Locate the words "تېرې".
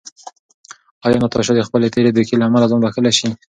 1.95-2.09